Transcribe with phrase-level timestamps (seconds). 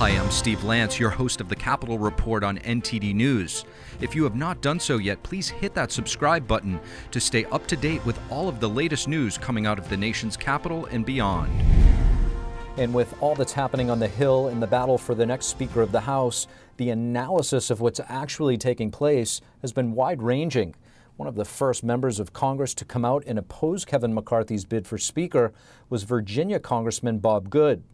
[0.00, 3.66] Hi, I'm Steve Lance, your host of the Capitol Report on NTD News.
[4.00, 6.80] If you have not done so yet, please hit that subscribe button
[7.10, 9.98] to stay up to date with all of the latest news coming out of the
[9.98, 11.52] nation's capital and beyond.
[12.78, 15.82] And with all that's happening on the Hill in the battle for the next Speaker
[15.82, 16.46] of the House,
[16.78, 20.74] the analysis of what's actually taking place has been wide ranging.
[21.18, 24.86] One of the first members of Congress to come out and oppose Kevin McCarthy's bid
[24.86, 25.52] for Speaker
[25.90, 27.84] was Virginia Congressman Bob Good.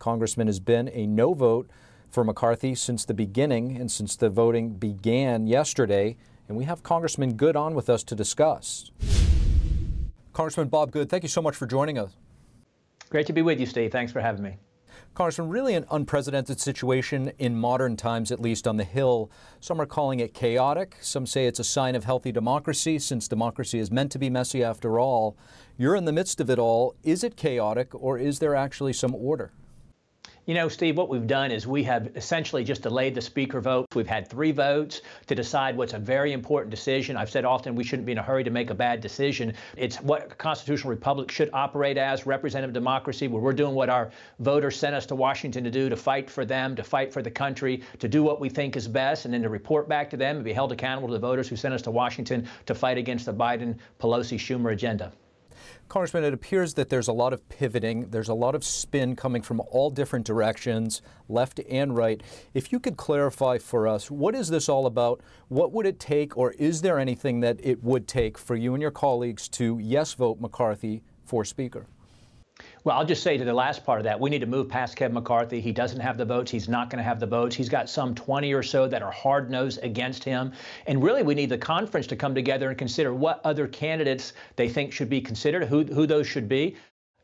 [0.00, 1.70] Congressman has been a no vote
[2.08, 6.16] for McCarthy since the beginning and since the voting began yesterday.
[6.48, 8.90] And we have Congressman Good on with us to discuss.
[10.32, 12.16] Congressman Bob Good, thank you so much for joining us.
[13.10, 13.92] Great to be with you, Steve.
[13.92, 14.56] Thanks for having me.
[15.14, 19.30] Congressman, really an unprecedented situation in modern times, at least on the Hill.
[19.60, 20.96] Some are calling it chaotic.
[21.00, 24.64] Some say it's a sign of healthy democracy, since democracy is meant to be messy
[24.64, 25.36] after all.
[25.76, 26.94] You're in the midst of it all.
[27.02, 29.52] Is it chaotic, or is there actually some order?
[30.50, 33.86] You know, Steve, what we've done is we have essentially just delayed the speaker vote.
[33.94, 37.16] We've had three votes to decide what's a very important decision.
[37.16, 39.54] I've said often we shouldn't be in a hurry to make a bad decision.
[39.76, 44.10] It's what a constitutional republic should operate as representative democracy, where we're doing what our
[44.40, 47.30] voters sent us to Washington to do to fight for them, to fight for the
[47.30, 50.34] country, to do what we think is best, and then to report back to them
[50.34, 53.24] and be held accountable to the voters who sent us to Washington to fight against
[53.24, 55.12] the Biden, Pelosi, Schumer agenda.
[55.88, 59.42] Congressman, it appears that there's a lot of pivoting, there's a lot of spin coming
[59.42, 62.22] from all different directions, left and right.
[62.54, 65.20] If you could clarify for us, what is this all about?
[65.48, 68.82] What would it take, or is there anything that it would take for you and
[68.82, 71.86] your colleagues to yes vote McCarthy for Speaker?
[72.82, 74.96] Well, I'll just say to the last part of that, we need to move past
[74.96, 75.60] Kevin McCarthy.
[75.60, 76.50] He doesn't have the votes.
[76.50, 77.54] He's not going to have the votes.
[77.54, 80.52] He's got some 20 or so that are hard nosed against him.
[80.86, 84.68] And really, we need the conference to come together and consider what other candidates they
[84.68, 86.74] think should be considered, who, who those should be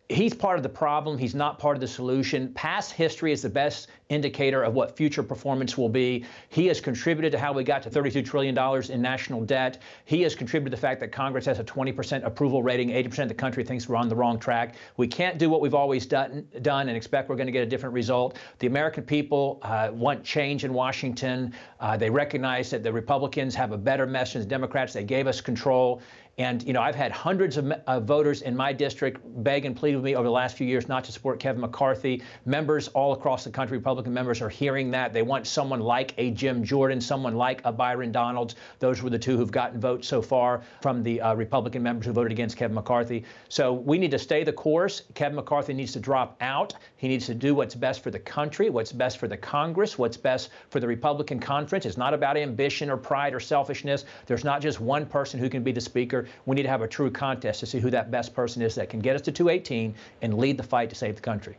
[0.09, 1.19] he's part of the problem.
[1.19, 2.53] He's not part of the solution.
[2.55, 6.25] Past history is the best indicator of what future performance will be.
[6.49, 8.57] He has contributed to how we got to $32 trillion
[8.91, 9.83] in national debt.
[10.05, 12.91] He has contributed to the fact that Congress has a 20% approval rating.
[12.91, 14.77] 80% of the country thinks we're on the wrong track.
[14.97, 17.71] We can't do what we've always done, done and expect we're going to get a
[17.71, 18.39] different result.
[18.61, 21.53] The American people uh, want change in Washington.
[21.81, 24.93] Uh, they recognize that the Republicans have a better message than the Democrats.
[24.93, 26.01] They gave us control.
[26.39, 29.95] And, you know, I've had hundreds of uh, voters in my district beg and plead
[29.95, 32.23] with me over the last few years not to support Kevin McCarthy.
[32.45, 35.15] Members all across the country, Republican members, are hearing that.
[35.15, 38.55] They want someone like a Jim Jordan, someone like a Byron Donalds.
[38.81, 42.13] Those were the two who've gotten votes so far from the uh, Republican members who
[42.13, 43.25] voted against Kevin McCarthy.
[43.49, 45.05] So we need to stay the course.
[45.15, 46.75] Kevin McCarthy needs to drop out.
[46.99, 50.19] He needs to do what's best for the country, what's best for the Congress, what's
[50.19, 51.87] best for the Republican conference.
[51.87, 54.05] It's not about ambition or pride or selfishness.
[54.27, 56.26] There's not just one person who can be the speaker.
[56.45, 58.91] We need to have a true contest to see who that best person is that
[58.91, 61.57] can get us to 218 and lead the fight to save the country.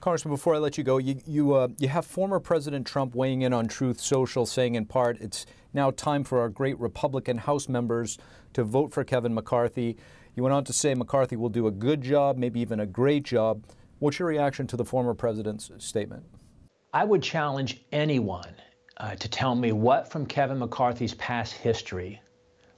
[0.00, 3.42] Congressman, before I let you go, you you, uh, you have former President Trump weighing
[3.42, 7.68] in on Truth Social, saying in part, it's now time for our great Republican House
[7.68, 8.18] members
[8.52, 9.96] to vote for Kevin McCarthy.
[10.34, 13.22] You went on to say McCarthy will do a good job, maybe even a great
[13.22, 13.64] job.
[13.98, 16.24] What's your reaction to the former president's statement?
[16.92, 18.54] I would challenge anyone
[18.98, 22.20] uh, to tell me what from Kevin McCarthy's past history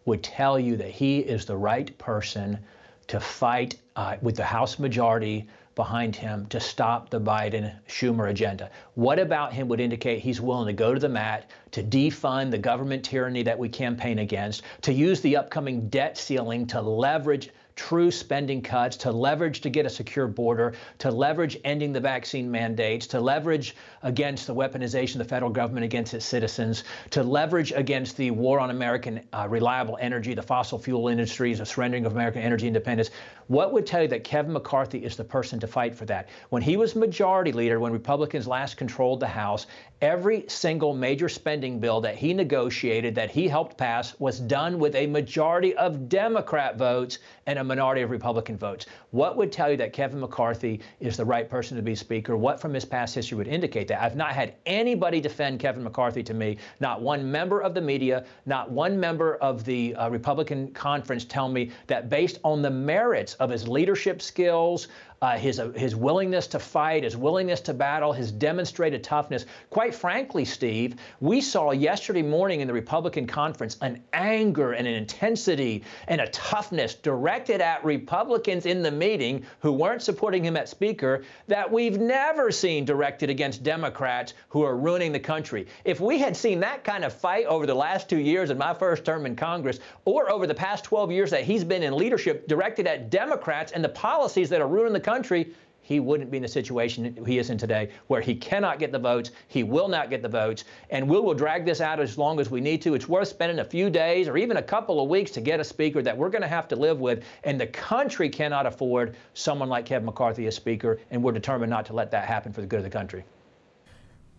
[0.09, 2.59] would tell you that he is the right person
[3.07, 8.71] to fight uh, with the House majority behind him to stop the Biden Schumer agenda.
[8.95, 12.59] What about him would indicate he's willing to go to the mat to defund the
[12.59, 18.11] government tyranny that we campaign against, to use the upcoming debt ceiling to leverage true
[18.11, 23.07] spending cuts, to leverage to get a secure border, to leverage ending the vaccine mandates,
[23.07, 28.17] to leverage against the weaponization of the federal government against its citizens, to leverage against
[28.17, 32.43] the war on American uh, reliable energy, the fossil fuel industries, the surrendering of American
[32.43, 33.11] energy independence.
[33.49, 36.29] What would tell you that Kevin McCarthy is the person to fight for that?
[36.51, 39.67] When he was majority leader, when Republicans last controlled the House,
[40.03, 44.95] every single major spending bill that he negotiated, that he helped pass, was done with
[44.95, 48.85] a majority of Democrat votes and a minority of Republican votes.
[49.13, 52.37] What would tell you that Kevin McCarthy is the right person to be Speaker?
[52.37, 54.03] What from his past history would indicate that?
[54.03, 58.27] I've not had anybody defend Kevin McCarthy to me, not one member of the media,
[58.45, 63.38] not one member of the uh, Republican conference tell me that based on the merits
[63.39, 64.89] of his leadership skills,
[65.21, 69.47] uh, his, uh, his willingness to fight, his willingness to battle, his demonstrated toughness.
[69.71, 74.95] Quite frankly, Steve, we saw yesterday morning in the Republican conference an anger and an
[74.95, 80.69] intensity and a toughness directed at Republicans in the meeting who weren't supporting him at
[80.69, 85.67] Speaker that we've never seen directed against Democrats who are ruining the country.
[85.85, 88.75] If we had seen that kind of fight over the last two years in my
[88.75, 92.47] first term in Congress, or over the past 12 years that he's been in leadership
[92.47, 96.43] directed at Democrats and the policies that are ruining the country, he wouldn't be in
[96.43, 100.11] the situation he is in today, where he cannot get the votes, he will not
[100.11, 102.95] get the votes, and we will drag this out as long as we need to.
[102.95, 105.65] It's worth spending a few days or even a couple of weeks to get a
[105.65, 109.71] speaker that we're going to have to live with, and the country cannot afford someone
[109.71, 112.67] like Kevin McCarthy as speaker, and we're determined not to let that happen for the
[112.67, 113.25] good of the country.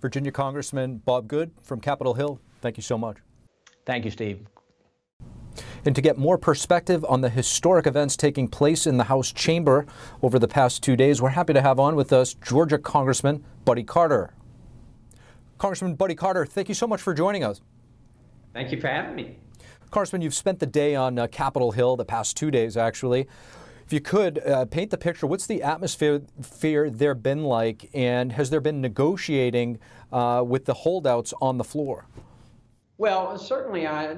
[0.01, 3.17] Virginia Congressman Bob Good from Capitol Hill, thank you so much.
[3.87, 4.45] Thank you, Steve.
[5.85, 9.85] And to get more perspective on the historic events taking place in the House chamber
[10.21, 13.83] over the past two days, we're happy to have on with us Georgia Congressman Buddy
[13.83, 14.33] Carter.
[15.57, 17.61] Congressman Buddy Carter, thank you so much for joining us.
[18.53, 19.37] Thank you for having me.
[19.91, 23.27] Congressman, you've spent the day on uh, Capitol Hill, the past two days actually.
[23.85, 28.31] If you could uh, paint the picture, what's the atmosphere fear there been like, and
[28.33, 29.79] has there been negotiating
[30.11, 32.05] uh, with the holdouts on the floor?
[32.99, 34.11] Well, certainly, I,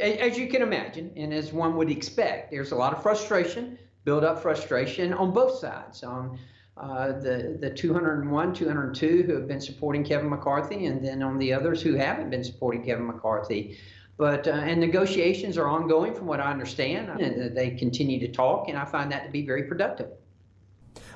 [0.00, 4.24] as you can imagine, and as one would expect, there's a lot of frustration, build
[4.24, 6.02] up frustration on both sides.
[6.02, 6.36] On
[6.76, 11.52] uh, the the 201, 202 who have been supporting Kevin McCarthy, and then on the
[11.52, 13.78] others who haven't been supporting Kevin McCarthy.
[14.18, 18.68] But uh, and negotiations are ongoing, from what I understand, and they continue to talk,
[18.68, 20.08] and I find that to be very productive.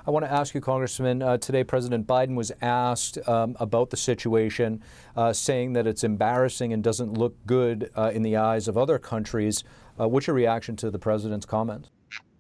[0.06, 1.22] I want to ask you, Congressman.
[1.22, 4.82] Uh, today, President Biden was asked um, about the situation,
[5.16, 8.98] uh, saying that it's embarrassing and doesn't look good uh, in the eyes of other
[8.98, 9.64] countries.
[9.98, 11.88] Uh, what's your reaction to the president's comments?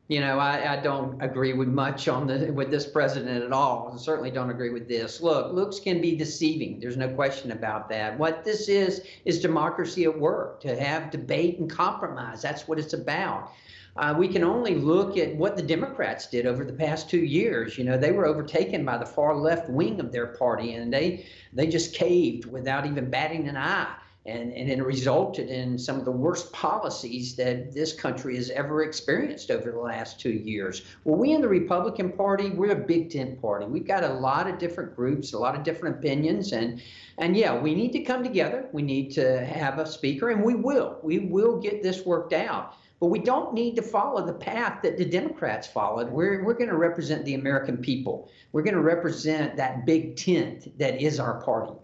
[0.08, 3.90] You know, I, I, don't agree with much on the with this president at all.
[3.94, 5.22] I certainly don't agree with this.
[5.22, 6.78] Look, looks can be deceiving.
[6.78, 8.18] There's no question about that.
[8.18, 10.60] What this is is democracy at work.
[10.60, 12.42] To have debate and compromise.
[12.42, 13.52] That's what it's about
[13.96, 17.78] uh, we can only look at what the Democrats did over the past two years.
[17.78, 21.26] You know, they were overtaken by the far left wing of their party, and they
[21.52, 23.94] they just caved without even batting an eye.
[24.26, 28.82] And, and it resulted in some of the worst policies that this country has ever
[28.82, 30.80] experienced over the last two years.
[31.04, 33.66] Well, we in the Republican Party, we're a big tent party.
[33.66, 36.80] We've got a lot of different groups, a lot of different opinions, and
[37.18, 38.66] and yeah, we need to come together.
[38.72, 40.98] We need to have a speaker, and we will.
[41.02, 42.76] We will get this worked out.
[43.04, 46.08] But we don't need to follow the path that the Democrats followed.
[46.10, 48.30] We're, we're going to represent the American people.
[48.52, 51.74] We're going to represent that big tent that is our party.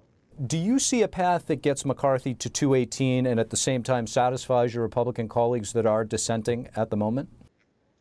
[0.47, 4.07] Do you see a path that gets McCarthy to 218 and at the same time
[4.07, 7.29] satisfies your Republican colleagues that are dissenting at the moment?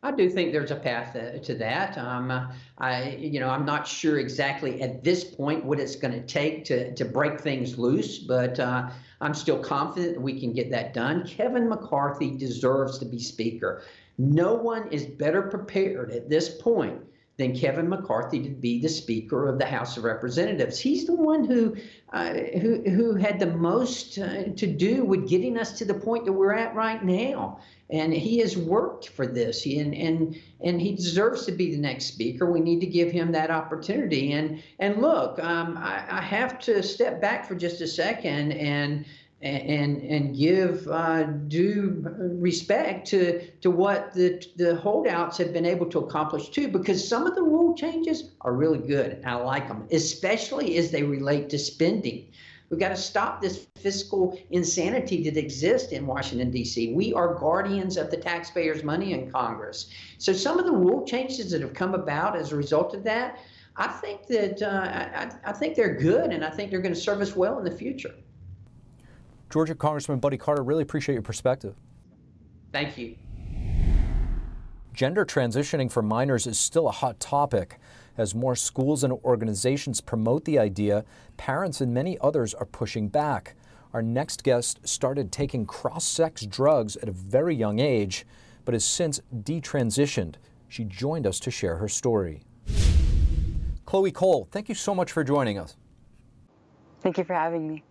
[0.02, 1.98] I do think there's a path uh, to that.
[1.98, 2.32] Um,
[2.78, 6.64] I, you know, I'm not sure exactly at this point what it's going to take
[6.66, 11.28] to to break things loose, but uh, I'm still confident we can get that done.
[11.28, 13.84] Kevin McCarthy deserves to be Speaker.
[14.18, 17.02] No one is better prepared at this point
[17.40, 20.78] than Kevin McCarthy to be the Speaker of the House of Representatives.
[20.78, 21.76] He's the one who
[22.12, 26.26] uh, who who had the most uh, to do with getting us to the point
[26.26, 27.62] that we're at right now.
[27.92, 31.82] And he has worked for this, he, and and and he deserves to be the
[31.82, 32.52] next speaker.
[32.52, 34.34] We need to give him that opportunity.
[34.34, 39.06] And and look, um, I, I have to step back for just a second and
[39.42, 42.04] and and give uh, due
[42.40, 47.26] respect to to what the the holdouts have been able to accomplish too, because some
[47.26, 49.24] of the rule changes are really good.
[49.26, 52.32] I like them, especially as they relate to spending.
[52.70, 56.94] We've got to stop this fiscal insanity that exists in Washington, D.C.
[56.94, 59.90] We are guardians of the taxpayers' money in Congress.
[60.20, 63.40] So some of the rule changes that have come about as a result of that,
[63.76, 67.00] I think that uh, I, I think they're good, and I think they're going to
[67.00, 68.14] serve us well in the future.
[69.50, 71.76] Georgia Congressman Buddy Carter, really appreciate your perspective.
[72.72, 73.16] Thank you.
[74.94, 77.80] Gender transitioning for minors is still a hot topic.
[78.18, 81.06] As more schools and organizations promote the idea,
[81.38, 83.56] parents and many others are pushing back.
[83.94, 88.26] Our next guest started taking cross sex drugs at a very young age,
[88.66, 90.36] but has since detransitioned.
[90.68, 92.44] She joined us to share her story.
[93.86, 95.76] Chloe Cole, thank you so much for joining us.
[97.02, 97.84] Thank you for having me.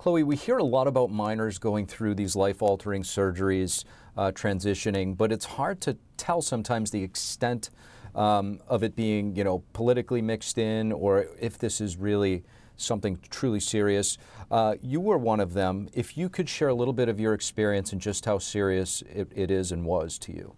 [0.00, 3.84] Chloe, we hear a lot about minors going through these life altering surgeries,
[4.16, 7.68] uh, transitioning, but it's hard to tell sometimes the extent
[8.14, 12.42] um, of it being, you know, politically mixed in or if this is really
[12.78, 14.16] something truly serious.
[14.50, 15.86] Uh, you were one of them.
[15.92, 19.30] If you could share a little bit of your experience and just how serious it,
[19.36, 20.54] it is and was to you.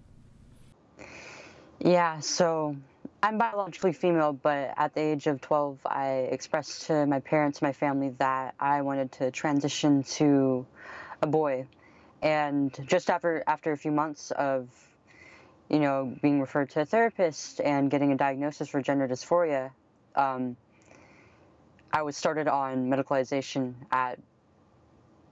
[1.81, 2.77] Yeah, so
[3.25, 7.73] I'm biologically female, but at the age of 12, I expressed to my parents, my
[7.73, 10.67] family, that I wanted to transition to
[11.23, 11.67] a boy.
[12.21, 14.69] And just after after a few months of,
[15.71, 19.71] you know, being referred to a therapist and getting a diagnosis for gender dysphoria,
[20.17, 20.57] um,
[21.93, 24.19] I was started on medicalization at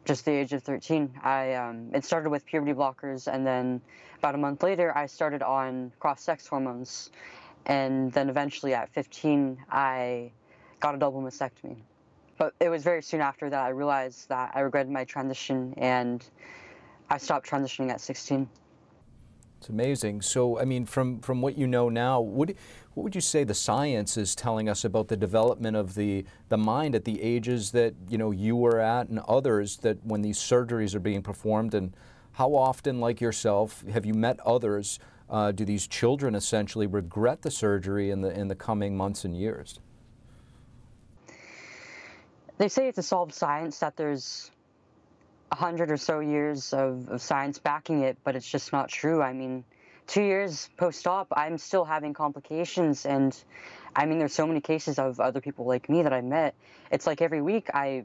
[0.04, 1.10] just the age of 13.
[1.24, 3.80] I um, it started with puberty blockers, and then
[4.18, 7.10] about a month later, I started on cross-sex hormones
[7.66, 10.32] And then eventually at 15, I
[10.80, 11.76] got a double mastectomy.
[12.38, 16.24] But it was very soon after that I realized that I regretted my transition and
[17.10, 18.48] I stopped transitioning at 16.
[19.58, 20.22] It's amazing.
[20.22, 22.54] So, I mean, from, from what you know now, what,
[22.94, 26.56] what would you say the science is telling us about the development of the, the
[26.56, 30.38] mind at the ages that, you know, you were at and others that when these
[30.38, 31.74] surgeries are being performed?
[31.74, 31.94] And
[32.32, 34.98] how often, like yourself, have you met others?
[35.30, 39.36] Uh, do these children essentially regret the surgery in the, in the coming months and
[39.36, 39.78] years?
[42.58, 44.50] They say it's a solved science, that there's
[45.52, 49.22] a hundred or so years of, of science backing it, but it's just not true.
[49.22, 49.64] I mean,
[50.08, 53.36] two years post-op, I'm still having complications, and
[53.94, 56.54] I mean, there's so many cases of other people like me that I met.
[56.90, 58.04] It's like every week I,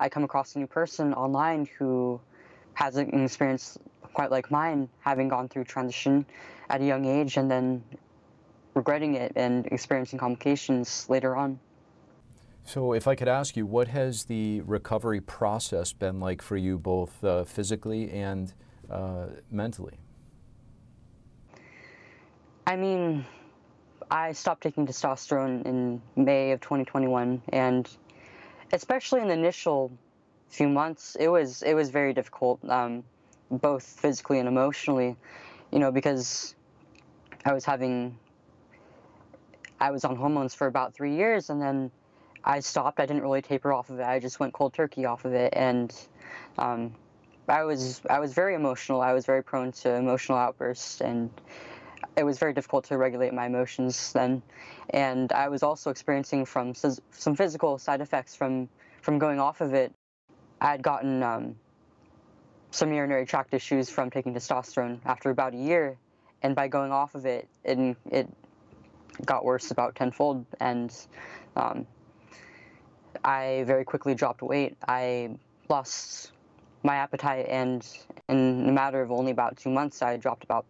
[0.00, 2.20] I come across a new person online who
[2.74, 3.78] has an experience
[4.14, 6.24] quite like mine, having gone through transition
[6.70, 7.82] at a young age and then
[8.74, 11.58] regretting it and experiencing complications later on.
[12.66, 16.78] So, if I could ask you, what has the recovery process been like for you,
[16.78, 18.54] both uh, physically and
[18.90, 19.98] uh, mentally?
[22.66, 23.26] I mean,
[24.10, 27.90] I stopped taking testosterone in May of 2021, and
[28.72, 29.92] especially in the initial
[30.48, 33.04] few months, it was it was very difficult, um,
[33.50, 35.16] both physically and emotionally.
[35.70, 36.54] You know, because
[37.44, 38.16] I was having,
[39.80, 41.90] I was on hormones for about three years, and then
[42.44, 43.00] I stopped.
[43.00, 44.04] I didn't really taper off of it.
[44.04, 45.94] I just went cold turkey off of it, and
[46.58, 46.94] um,
[47.48, 49.00] I was I was very emotional.
[49.00, 51.30] I was very prone to emotional outbursts, and
[52.16, 54.42] it was very difficult to regulate my emotions then.
[54.90, 58.68] And I was also experiencing from some physical side effects from
[59.02, 59.92] from going off of it.
[60.60, 61.56] I had gotten um,
[62.74, 65.96] some urinary tract issues from taking testosterone after about a year,
[66.42, 68.28] and by going off of it, it, it
[69.24, 70.44] got worse about tenfold.
[70.58, 70.92] And
[71.54, 71.86] um,
[73.22, 74.76] I very quickly dropped weight.
[74.88, 75.36] I
[75.68, 76.32] lost
[76.82, 77.86] my appetite, and
[78.28, 80.66] in a matter of only about two months, I dropped about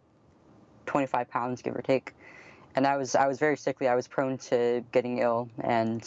[0.84, 2.12] 25 pounds, give or take.
[2.76, 3.88] And I was I was very sickly.
[3.88, 6.02] I was prone to getting ill, and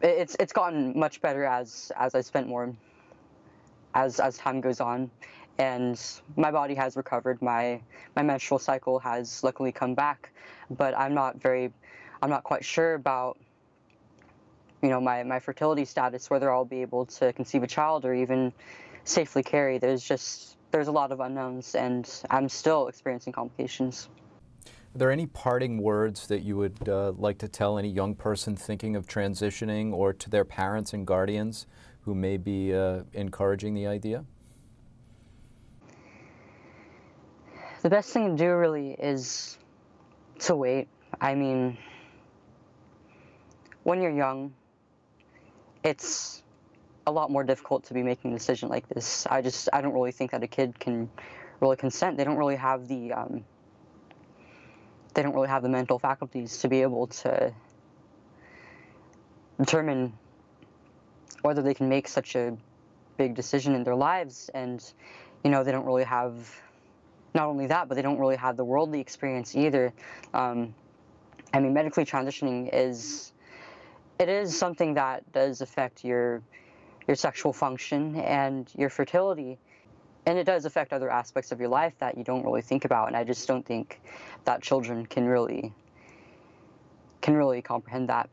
[0.00, 2.72] it's it's gotten much better as as I spent more
[3.96, 5.10] as as time goes on,
[5.58, 6.00] and
[6.36, 7.42] my body has recovered.
[7.42, 7.80] My
[8.14, 10.30] my menstrual cycle has luckily come back,
[10.70, 11.72] but I'm not very
[12.22, 13.38] I'm not quite sure about
[14.82, 18.14] you know, my, my fertility status, whether I'll be able to conceive a child or
[18.14, 18.52] even
[19.04, 19.78] safely carry.
[19.78, 24.08] There's just, there's a lot of unknowns and I'm still experiencing complications.
[24.94, 28.56] Are there any parting words that you would uh, like to tell any young person
[28.56, 31.66] thinking of transitioning or to their parents and guardians
[32.06, 34.24] who may be uh, encouraging the idea?
[37.82, 39.58] The best thing to do really is
[40.38, 40.86] to wait.
[41.20, 41.76] I mean,
[43.82, 44.54] when you're young,
[45.82, 46.44] it's
[47.08, 49.26] a lot more difficult to be making a decision like this.
[49.28, 51.10] I just I don't really think that a kid can
[51.60, 52.16] really consent.
[52.16, 53.44] They don't really have the um,
[55.14, 57.52] they don't really have the mental faculties to be able to
[59.58, 60.12] determine
[61.42, 62.56] whether they can make such a
[63.16, 64.50] big decision in their lives.
[64.54, 64.82] And
[65.44, 66.34] you know they don't really have
[67.34, 69.92] not only that but they don't really have the worldly experience either.
[70.34, 70.74] Um,
[71.54, 73.32] i mean medically transitioning is
[74.18, 76.42] it is something that does affect your
[77.06, 79.58] your sexual function and your fertility.
[80.26, 83.06] And it does affect other aspects of your life that you don't really think about.
[83.08, 84.00] And i just don't think
[84.44, 85.72] that children can really
[87.20, 88.28] can really comprehend that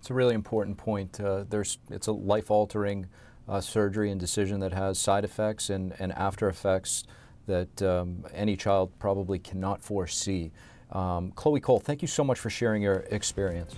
[0.00, 3.06] it's a really important point uh, there's it's a life altering
[3.48, 7.04] uh, surgery and decision that has side effects and, and after effects
[7.46, 10.50] that um, any child probably cannot foresee
[10.92, 13.76] um, chloe cole thank you so much for sharing your experience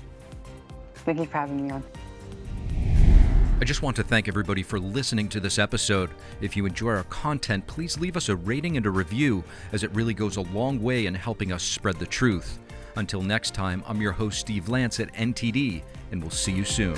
[1.05, 1.83] Thank you for having me on.
[3.61, 6.11] I just want to thank everybody for listening to this episode.
[6.41, 9.91] If you enjoy our content, please leave us a rating and a review, as it
[9.93, 12.59] really goes a long way in helping us spread the truth.
[12.97, 16.97] Until next time, I'm your host, Steve Lance at NTD, and we'll see you soon.